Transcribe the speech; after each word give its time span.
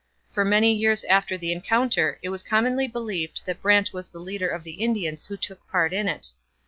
For 0.31 0.43
many 0.43 0.73
years 0.73 1.03
after 1.03 1.37
the 1.37 1.51
encounter 1.51 2.17
it 2.23 2.29
was 2.29 2.41
commonly 2.41 2.87
believed 2.87 3.41
that 3.45 3.61
Brant 3.61 3.93
was 3.93 4.07
the 4.07 4.17
leader 4.17 4.47
of 4.49 4.63
the 4.63 4.81
Indians 4.83 5.25
who 5.27 5.37
took 5.37 5.59
part 5.69 5.93
in 5.93 6.07
it. 6.07 6.31